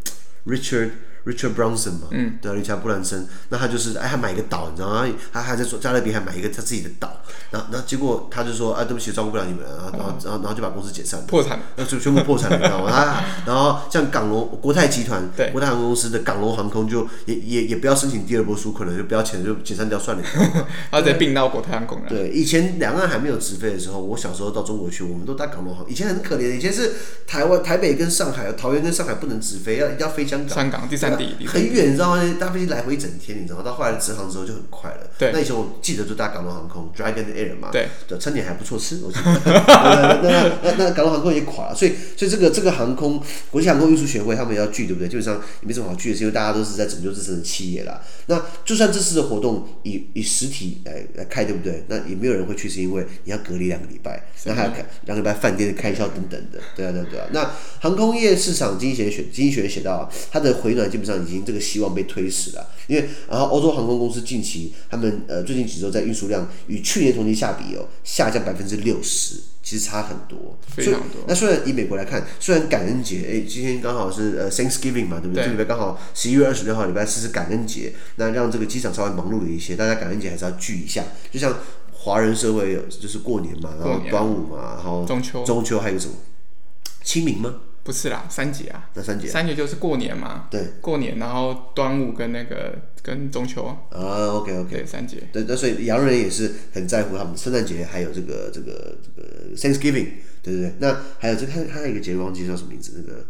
[0.46, 0.90] ，Richard。
[1.26, 5.06] Richard Branson 嘛，嗯，对，理查布兰森，那他就是哎，他买一个岛，你知道吗？
[5.32, 12.90] 他还在说加勒比海买一个他自己的岛，然后，然后结果他就说，啊，对不起，照顾不了你们，然后，然后，然后，然后就把公司解散，破产，那就全部破产了，你知道吗？
[12.90, 20.22] 他，然后像港龙国泰集团，对，国泰航空公司的港龙航空就也也也不要申请第二波纾困了，就不要钱就解散掉算了，
[20.90, 22.08] 他直接并到国泰航空了。
[22.08, 26.92] 对，以前两岸还没有直飞的时候，我小时候到中国去，我们都搭港龙航，以前很可怜，以前是
[27.26, 31.88] 台湾台北跟上海，桃园跟上海不能直飞，要一定要飞香港，香港第三地，很远。
[31.88, 32.36] 你知道吗？
[32.38, 33.64] 搭飞机来回一整天，你知道吗？
[33.64, 35.10] 到后来直航之后就很快了。
[35.18, 37.70] 对，那以前我记得就搭港龙航空，Dragon Air 嘛。
[37.70, 39.40] 对，的餐点还不错吃，我记得。
[39.44, 45.08] 那那那那港龙航空也垮了，所以所以这个这个航空国际航空运输协会他们也要聚，对不对？
[45.08, 48.00] 基本上也没什么好聚的，是因为大家都是在拯救自身的企业啦。
[48.26, 51.84] 那就算这次的活动以以实体来来开，对不对？
[51.88, 56.58] 那也没有人会去，是因为你要隔离两个礼拜，那还要开两个礼拜饭店的开销等等的。
[56.76, 57.26] 对啊对啊对啊。
[57.32, 71.22] 那航空业市场经济学学经济学写到，它的回暖基本上已经这个希望被推迟了，因为然后欧洲航空公司近期他们呃最近几周在运输量与去年同期下比哦下降百分之六十，其实差很多，非常多。
[71.26, 75.44] 那虽然以美国来看，虽然感恩节哎今天刚好是呃 Thanksgiving 嘛，对不对？
[75.44, 81.54] 对这礼拜刚好十一月二十六号礼拜四是感恩节，那让这个机场稍微忙碌了一些，大家感恩节还是要聚一下，就像
[81.92, 86.14] 华人社会有就是过年嘛，然后端午嘛，然后中秋中秋还有什么
[87.02, 87.54] 清明吗？
[87.82, 88.88] 不是啦，三节啊。
[88.94, 89.28] 那三节？
[89.28, 90.46] 三节就是过年嘛。
[90.50, 90.62] 对。
[90.80, 93.64] 过年，然后端午跟那个跟中秋。
[93.64, 94.76] 啊，OK OK。
[94.76, 95.22] 对，三节。
[95.32, 100.08] 对，那所以洋人也是很在乎他们圣诞节，还有这个这个这个 Thanksgiving，
[100.42, 100.74] 对对对。
[100.78, 103.24] 那还有这个他还有一个节日忘记叫什么名字那个。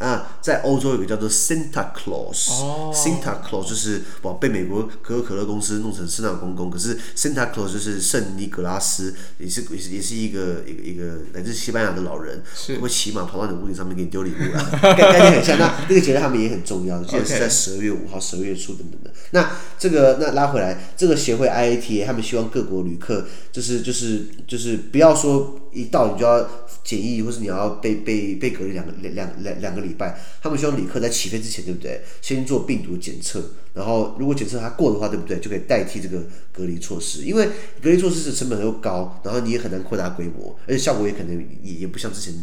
[0.00, 12.42] 啊，在欧洲有个叫做 Santa Claus，Santa Claus 就是哇被美国可口可乐公司弄成圣诞公公，可是 Santa Claus 就是圣尼格拉斯，也是也是也是一个一个一个来自西班牙的老人，
[12.80, 15.58] 会骑马跑到你屋顶上面给你丢礼物啊， 概念很像。
[15.58, 19.10] 那那个节日他们也很重要，记得是在十二月五号、十二月初等等的。
[19.32, 26.48] 那这个那拉回来，这个协会 IATA 他们希望各国旅客就是就是就是不要说一到你就要。
[26.82, 32.00] 检疫，或是你要被被被隔离两个两两两两个礼拜，他们希望旅客在起飞之前，对不对？
[32.22, 35.38] 先做病毒检测，然后如果检测它过的话，对不对？
[35.38, 37.46] 就可以代替这个隔离措施，因为
[37.82, 42.34] 隔离措施的成本又高，然后你也很难扩大规模，而且效果也可能也也不像之前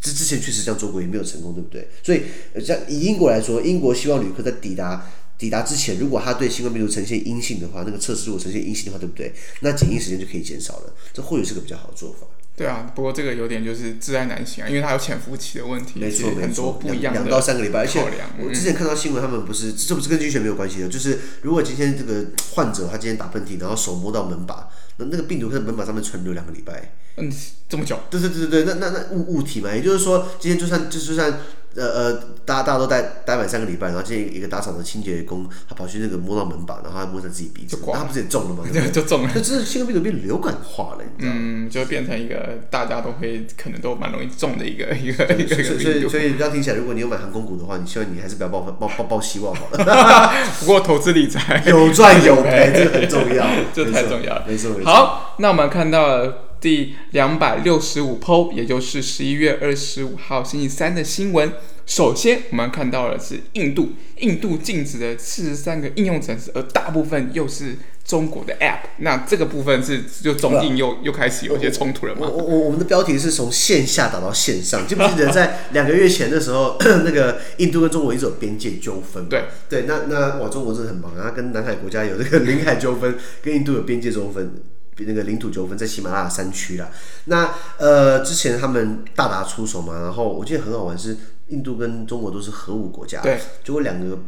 [0.00, 1.86] 之之前确实这样做过也没有成功，对不对？
[2.02, 2.22] 所以
[2.64, 5.06] 像以英国来说，英国希望旅客在抵达
[5.38, 9.32] 抵达之前，如果他对新冠病毒呈现阴性的话，那个测试如果呈现阴性的话，对不对？
[9.60, 12.26] 那检疫时间就可以减少了，这或许是个比较好的做法。
[12.62, 17.80] 对啊，不过这个有点就是自爱难行啊，因为它有潜伏期的问题，没错，很多不一样两到三个礼拜。
[17.80, 18.00] 而且
[18.38, 26.92] 嗯、我之前看到新闻，他们不是这不是跟医学没有关系的，就是如果今天这个患者他今天打喷嚏，然后手摸到门把，那那个病毒在门把上面存留两个礼拜。
[27.16, 27.30] 嗯，
[27.68, 27.98] 这么久？
[28.10, 31.32] 对对对对对，那那那物物体嘛，也就是说，今天就算就就算。
[31.74, 32.12] 呃呃，
[32.44, 38.62] 大家大家都待待满三个礼拜，然后今天一个打扫的清洁工，他跑去那个摸到门把，然后他摸上自己鼻子，那他不是也中了吗？
[38.70, 39.30] 对， 就中了。
[39.34, 41.40] 那这是新冠病毒变流感化了，你知道吗？
[41.42, 45.64] 嗯，就变成一个大家都会可能都蛮容易中的一个一个一个。
[45.64, 50.30] 所以所以这样听起来，如果你有买航空股的话，你希望你还是不要抱抱抱抱希望好了。
[50.60, 54.44] 不过投资理财有赚有赔， 这个很重要，这太重要了。
[54.46, 54.92] 没错没错。
[54.92, 56.51] 好，那我们看到了。
[56.62, 61.52] 第两百六十五 PO，也就是十一月二十五号星期三的新闻。
[61.84, 68.78] 首先，我们看到的是印度，印度禁止了四十三个应用程式，而大部分又是中国的 App。
[68.98, 72.20] 那这个部分是就中印又又开始有一些冲突了吗？
[72.20, 79.28] 我我我们的标题是从线下打到线上，记不记得在两个月前的时候， 那个印度跟中国一直有边界纠纷。
[79.28, 84.54] 对对，那那哇，中国真的很忙啊，跟南海国家有这个 领海纠纷，跟印度有边界纠纷。
[84.94, 86.90] 比那个领土纠纷在喜马拉雅山区啦，
[87.24, 91.16] 那呃之前他们大打出手嘛，然后我记得很好玩是
[91.48, 94.18] 印度跟中国都是核武国家，对，结果两个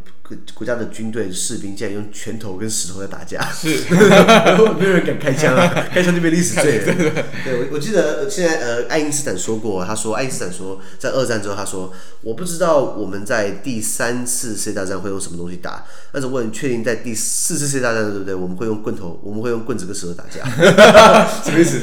[0.55, 6.95] 国家的军队士兵竟然用拳头跟石头在打架，是，然 后没有人敢开枪啊， 开枪就被历史罪了。
[7.45, 18.35] 对，我我记得现在呃爱因斯坦说过，他说爱因斯坦说在二战之后他说我不知道我们在第三次世界大战会用什么东西打，但是我很确定在第四次世界大战对不对？
[18.35, 20.43] 我们会用棍头，我们会用棍子跟石头打架，
[21.45, 21.81] 什么意思？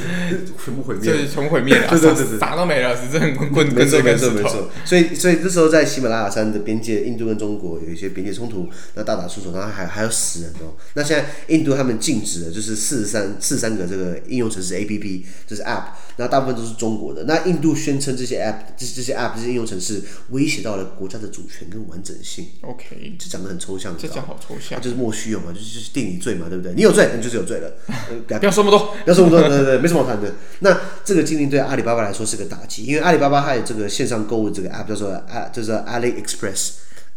[0.63, 10.75] 全部毁灭，就是全部毁灭了，对对对对，啥都没了，只剩棍棍跟石头，没错没错，所以所以这时候在喜马拉雅山的边界，印度跟中国有一些边界冲突，那大打出手，然后还还有死人哦。
[10.93, 17.23] 那现在印度他们禁止的，就是四十三四十三个这个应用程式 A P P，就是 App，那大部分都是中国的。
[17.23, 22.47] 那印度宣称这些 App，这这些 App 这些应用程式威胁到了国家的主权跟完整性。
[22.61, 26.73] OK，这讲的很抽象，这讲好抽象，就是莫须有嘛，就是就是定你罪嘛，对不对？
[26.73, 27.71] 你有罪，你就是有罪了。
[28.39, 30.33] 不要说那么多，不要说那么多，对对对，没什么好谈的。
[30.59, 36.71] 那这个禁令对阿里巴巴来说是个打击，因为阿里巴巴还有这个线上购物这个 App 叫做啊，就是 AliExpress。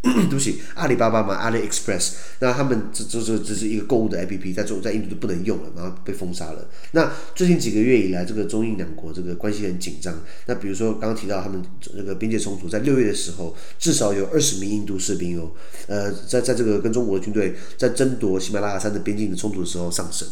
[0.28, 6.68] 对不起，阿里巴巴嘛，AliExpress，那他们这这这这是一个购物的 APP，在中在印度都不能用了，然后被封杀了。
[6.92, 10.14] 那最近几个月以来，这个中印两国这个关系很紧张。
[10.44, 15.52] 那比如说刚刚提到他们这个边界冲突，在六月的时候，至少有二十名印度士兵哦，
[15.86, 20.28] 呃，在在这个跟中国的军队在争夺喜马拉雅山的边境的冲突的时候上升，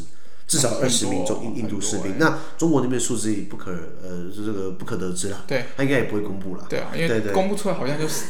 [0.46, 2.18] 至少二十名中印印度士兵。
[2.18, 6.66] 那中国那边数字不可呃是这个不可得知了，对，他应该也不会公布了。
[6.68, 8.26] 对啊，因为公布出来好像就是。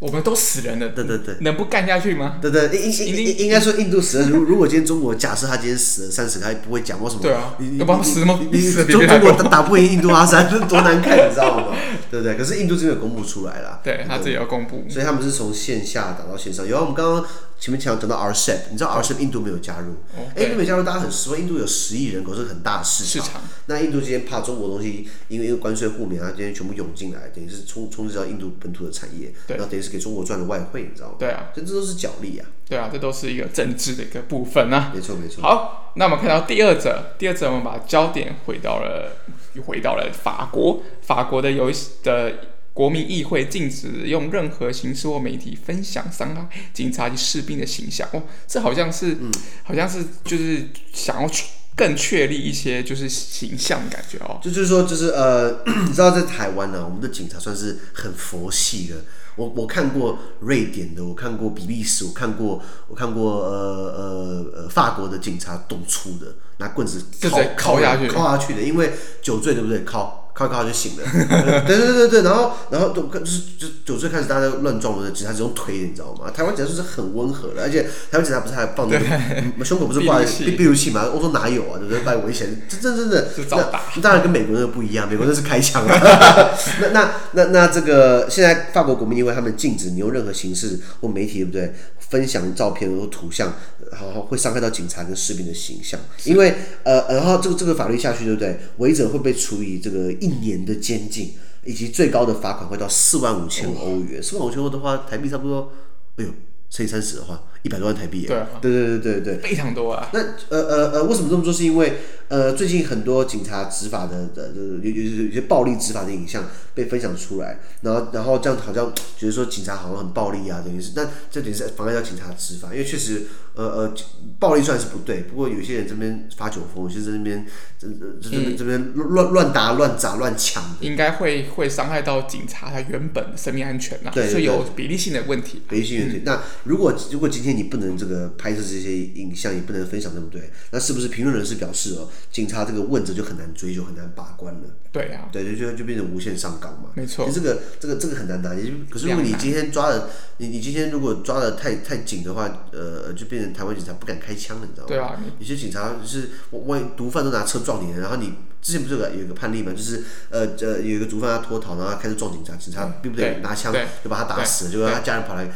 [0.00, 2.36] 我们都死人了，对对对，能不干下去吗？
[2.42, 4.28] 对对，应应应应该说印度死了。
[4.28, 7.22] 如 如果今天中国假设他今天死了三十个，他也不会讲为什么？
[7.22, 8.38] 对啊，要帮他死吗？
[8.50, 11.76] 你中中国打不赢印度阿三，多难看，你知道吗？
[12.10, 12.36] 对不对？
[12.36, 16.66] 可是印度这边有公布出来了，对他自己要公布，所以他们是从线下打到线上。
[16.66, 17.24] 有啊，我们刚刚。
[17.58, 19.94] 前面讲讲到 RCEP，你知道 RCEP 印度没有加入，
[20.36, 21.38] 哎，印度没加入，大家很失望。
[21.38, 23.40] 印度有十亿人口，是很大的市场。
[23.66, 31.14] 那印度今天怕中国东西，因为因为关税互免啊，今天全部涌进来，等于是充充斥到印度本土的产业，然后等于是给中国赚了外汇，你知道吗？
[31.18, 32.46] 对啊，这这都是角力啊。
[32.68, 34.92] 对啊，这都是一个政治的一个部分啊。
[34.94, 35.40] 没错没错。
[35.42, 39.12] 好，那我们看到第二者，第二者我们把焦点回到了，
[39.54, 42.32] 又回到了法国，法国的游戏的。
[42.74, 48.06] 国民议会禁止用任何形式或媒体分享伤害警察及士兵的形象。
[48.12, 49.32] 哦，这好像是，嗯、
[49.62, 54.40] 好像是就是想要去更确立一些就是形象感觉哦。
[54.42, 58.96] 就就是说，就是呃， 你知道在台湾呢、啊，我们的警察算是很佛系的。
[59.36, 63.52] 我我看过瑞典的，我看过比利时，我看过我看过呃
[63.96, 69.84] 呃呃法国的警察动粗的，拿棍子敲敲下去，敲下去的，因为酒醉对不对？
[69.84, 70.23] 敲。
[70.34, 71.04] 靠靠就醒了，
[71.64, 76.28] 对对对对，然后然后就就是就酒醉开始大家乱撞的，警察是用推的，你知道吗？
[76.30, 81.08] 台湾警察是很温和的，而且台湾警察不是还放那个胸口不是挂着 避避气吗？
[81.14, 81.78] 我说哪有啊？
[81.78, 82.02] 对不对？
[82.02, 83.28] 太危险，真真真的。
[83.50, 86.00] 那当然跟美国那个不一样，美国那是开枪啊。
[86.80, 91.72] 那那那那这个现在法国国民因为他们禁止你用任何形式或媒体对不对？
[92.10, 93.52] 分享照片或图像，
[93.90, 98.60] 然后会伤害到警察跟士兵的形象，因为呃，然后这个这个法律下去，对不对？
[98.76, 101.34] 违者会被处以这个一年的监禁，
[101.64, 104.22] 以及最高的罚款会到四万五千欧元。
[104.22, 105.70] 四万五千欧的话，台币差不多，
[106.16, 106.30] 哎呦，
[106.70, 108.24] 乘以三十的话，一百多万台币。
[108.26, 110.08] 对、啊，对对对对对，非常多啊。
[110.14, 111.52] 那呃呃呃，为什么这么做？
[111.52, 111.98] 是因为
[112.34, 114.50] 呃，最近很多警察执法的的
[114.82, 116.42] 有有有些暴力执法的影像
[116.74, 123.94] 被分享出来，然后然后这样好像觉得说警察好像很暴力啊，等于是，那这点是妨碍到警察执法，因为确实呃呃，
[124.40, 127.46] 暴力算是不对，不过有些人这边发酒疯，有些人这边
[127.78, 127.86] 这
[128.20, 135.62] 这这这边乱乱打乱砸乱抢，应该会会伤害到警察他原本的生命安全呐、啊，对，所以有比例性的问题。
[135.68, 136.16] 比例性问题。
[136.16, 140.50] 嗯、那如果如果今天你不能这个拍摄这些影像，也不能分享，对不对？
[140.72, 142.10] 那是不是评论人士表示哦？
[142.30, 144.60] 警察这个问责就很难追究，很难把关了。
[144.92, 146.90] 对呀、啊，对，就就就变成无限上纲嘛。
[146.94, 148.72] 没错，这个这个这个很难拿捏。
[148.90, 150.08] 可是如果你今天抓的，
[150.38, 154.88] 你你今天如果抓的太太紧的话，呃，就变成台湾警察不敢开枪了，你知道吗？
[154.88, 165.50] 对啊，有些警察就是万一毒贩都拿车撞你了，然后你之前不是有个有一个判例嘛，就是呃呃有一个毒贩他脱逃，然后他开始撞警察，警察并不得拿枪就把他打死了，结果他家人跑来。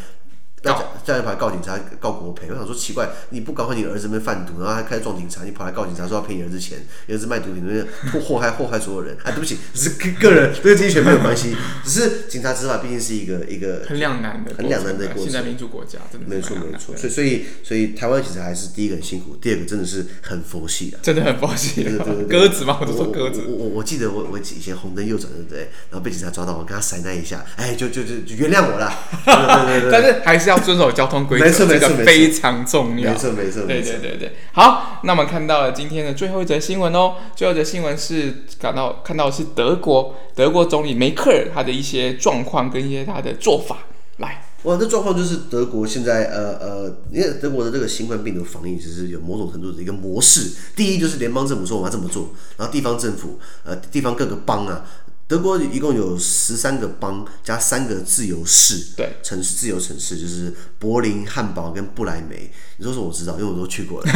[0.62, 2.48] 叫叫人跑来告警察，告国赔。
[2.50, 7.64] 我想说奇怪，你不搞好你儿子没贩毒，然后还开始撞警察，你跑来告警察说要赔你儿子钱，你儿子卖毒品，
[8.12, 9.16] 祸祸害祸害所有人。
[9.22, 15.24] 啊，对不起，只是个人，这个经济学没有关系，只是警察执法毕竟是一个一个很两难的很两难的过程。
[15.24, 21.82] 现在民主国家真的没错没错，所以所以所以台湾警察还是第一个很辛苦，第二个真的是很佛系的，真的很佛系。
[21.82, 23.42] 对对对，鸽子嘛，我都说鸽子。
[23.46, 25.60] 我我我记得我我以前红灯右转对不对？
[25.90, 28.92] 然后被警察抓到，我跟他塞那一下，哎，就就就就原谅我了。
[29.24, 31.26] 对对对， 但是还是要遵守交通。
[31.26, 33.12] 规则，这个，非常重要。
[33.12, 34.32] 没错，没错，对对对对。
[34.52, 37.16] 好，那我们看到了今天的最后一则新闻哦。
[37.34, 43.78] 最后一则新闻是感到看到的是德国，德国总理梅克尔他的一些状况跟一些他的做法。
[44.18, 50.50] 来，哇，这状况就是德国现在呃呃，因为德国的这个新冠病毒防疫其实有某种程度的一个模式。
[50.74, 54.84] 第一就是联邦政府说我们要这么做，然后地方政府呃地方各个邦啊。
[55.28, 62.50] 德国一共有十三个邦加三个自由市，对，城市自由城市就是柏林、汉堡跟不来梅。
[62.78, 64.10] 你说说我知道，因为我都去过了。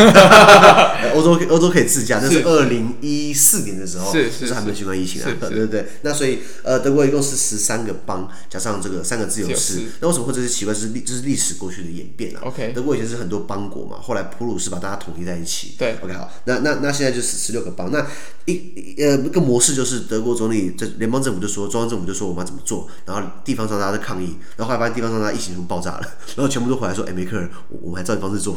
[1.15, 5.87] 欧洲欧洲可以自驾，那是二零一四年的时候，是是，是还没有新冠疫情啊，对对对。
[6.01, 9.83] 那所以呃，德国一共是十三个邦加上这个三个自由市。
[10.01, 10.73] 那为什么会这些奇怪？
[10.73, 12.41] 是历这是历史过去的演变啊。
[12.45, 15.75] OK，德国以前是很多邦国嘛，后来普鲁士把大家统一在一起。
[15.77, 17.91] 对，OK 好，那那那现在就是十六个邦。
[17.93, 18.07] 那
[18.47, 26.03] 一呃一个模式就是德国总理这联邦政府就说，中央政府就说我们要怎么做，然后地方上大家在抗议，然后后来发现地方上大家疫情就爆炸了，
[26.37, 27.51] 然后全部都回来说，哎，梅克尔，
[27.83, 28.57] 我们还照你方式做。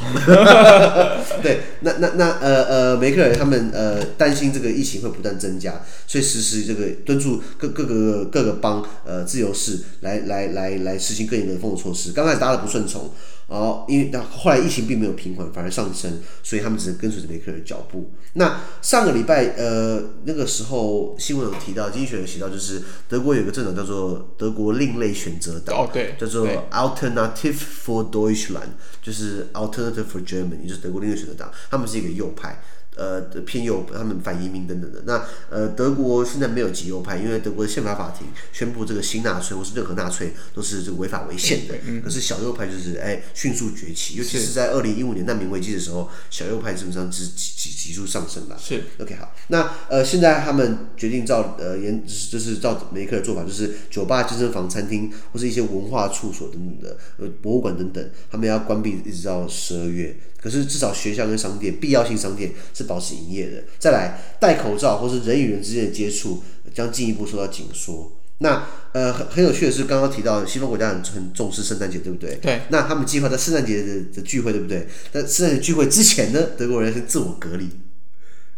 [1.41, 12.11] 对，那那那呃呃，梅克尔他们呃担心这个疫情会不断增加，所以实施这个敦促各各个各个邦呃自由市来来来来实行更严的封锁措施。
[12.11, 13.09] 刚开始大家都不顺从。
[13.47, 18.11] 哦，因为那后来疫情并没有平缓，反而上升，所以他们只能跟随着梅克尔的脚步。
[18.33, 27.55] 那上个礼拜，呃，那个时候新闻有提到，经济学有提到，就是德国有个政党叫做德国另类选择党，哦，对，叫做 Alternative
[27.85, 32.59] for Deutschland，就是 Alternative for Germany，就是德国另类选择党，他们是一个右派。
[32.95, 35.03] 呃，偏右，他们反移民等等的。
[35.05, 41.75] 那呃，德国现在没有极右派，因为德国的宪法法庭宣布这个新纳粹或是任何纳粹都是这个违法违宪的。
[41.85, 42.01] 嗯。
[42.01, 48.57] 可是小右派就是哎迅速崛起，尤其是在二零一五年难民危机的时候，小右派基本上是急急急速上升了。
[48.57, 48.83] 是。
[48.99, 60.15] OK 好，那呃现在他们决定照呃严就是照梅克尔的做法，就是酒吧、健身房、餐厅或是一些文化处所等等的呃博物馆等等，他们要关闭一直到十二月。
[60.45, 63.63] 可是至少学校跟商店，必要性商店是保持营业的。
[63.79, 68.11] 再来，戴口罩或是人与人之间的接触将进一步受到紧缩。
[68.37, 72.37] 那呃很很有趣的是，刚刚提到西方国家很很重视圣诞节，对不对？
[72.43, 72.61] 对。
[72.69, 74.87] 那他们计划在圣诞节的的聚会，对不对？
[75.11, 77.67] 在圣诞节聚会之前呢，德国人是自我隔离，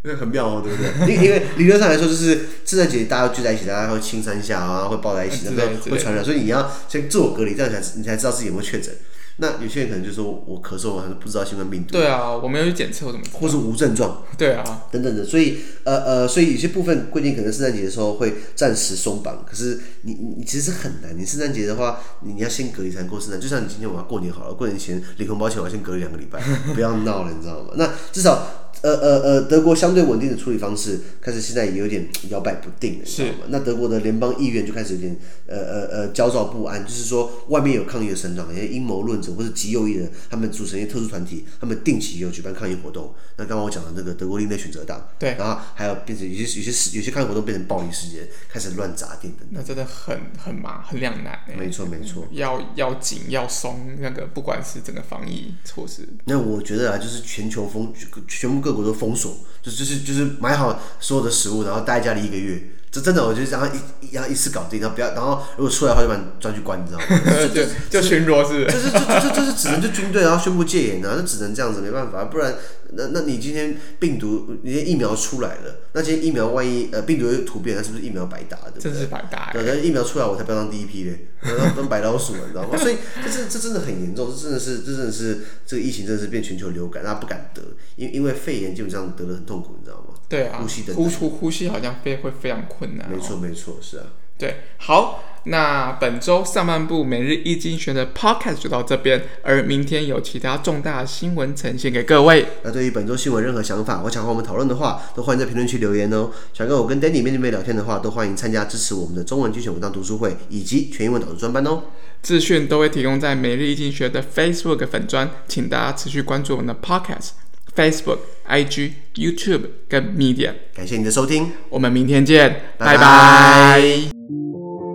[0.02, 0.92] 那很妙哦，对不对？
[1.16, 8.94] 因因为理论上来说，就是圣诞节大家聚在一起，大家会亲三下啊，会抱在一起，对不对会传染，所以你要先自我隔离，这样才你才知道自己有没有确诊。
[9.40, 11.92] 那有些人可能就说我咳嗽，我还是不知道新冠病毒。
[11.92, 13.26] 对啊，我没有去检测，我怎么？
[13.34, 14.24] 或是无症状。
[14.38, 21.16] 对啊，等等的，所以呃呃，所以有些部分规定可能圣诞节的时候会暂时松绑，可是你你你其实是很难。
[21.18, 23.40] 你圣诞节的话，你你要先隔离才能过圣诞。
[23.40, 26.42] 就像你今天我要过年好了，过年前领红包前我要先隔离两个礼拜，
[26.74, 27.74] 不要闹了，你知道吗？
[27.76, 28.57] 那至少。
[28.82, 33.46] 呃呃呃，德国相对稳定的处理方式开始现在也有点摇摆不定了，你知道吗？
[33.50, 35.18] 那德国的联邦议员就开始有点
[35.48, 43.14] 呃呃呃焦躁不安，就是说外面有抗议的声浪，一些阴谋论者或者极右翼人，他们组成一些特殊团体，他们定期有举办抗议活动。
[43.38, 49.50] 那刚刚我讲的那个德国另类选择党，对，然后还有变成有些有些事有些抗议活动变成暴力事件，开始乱砸店等等。
[49.52, 51.56] 那真的很很麻很两难哎。
[51.58, 56.08] 没错没错，要要紧要松，那个不管是整个防疫措施。
[56.26, 57.94] 那我觉得啊，就是全球风，
[58.28, 59.38] 全部各国都封锁。
[59.62, 62.72] 就就是就是买好所有的食物，然后待在家里一个月。
[62.90, 67.06] 这真的，我觉得然后一然后一次搞定，然后不要，然后如果出来的话就把你抓去关，你知道吗？
[67.54, 72.56] 就就巡逻是，就是就就就是只能就军队，然后宣布戒严啊，就只能这样子，没办法，不然
[72.94, 78.58] 那那你今天病毒，你的疫苗出来了，那今天疫苗万一呃病毒又突变，那是不是疫苗白打？
[78.70, 78.92] 对不对？
[78.92, 79.52] 真是白打。
[79.52, 82.76] 对，那疫苗出来，我才不要当第一批嘞，当当白老鼠了，你知道吗？
[82.80, 87.62] 所以这这这真的很严重，这真的是这真的是这个疫情真的是变全球流感，大家不敢得，
[87.96, 90.14] 因因为肺炎基本上得了很痛苦，你知道吗？
[90.30, 93.10] 对啊，呼吸的呼出呼吸好像非会非常困难。
[93.12, 94.06] 没错没错，是啊。
[94.38, 102.46] 对，好，那本周上半部每日一经学的 podcast 就到这边，而明天有其他重大新闻呈现给各位。
[102.64, 106.30] 那对于本周新闻任何想法或想和我们讨论的话，都欢迎在评论区留言哦。
[106.54, 111.84] 想跟我跟 Danny 面对面聊天的话，都欢迎参加支持我们的中文精选文章读书会以及全英文导读专班哦。
[112.22, 117.30] 资讯都会提供在每日一经学的 Facebook 粉专，请大家持续关注我们的 podcast。
[117.76, 118.18] Facebook、
[118.50, 122.98] IG、YouTube 跟 Medium，感谢你的收听，我们明天见，拜拜。
[122.98, 124.87] 拜拜。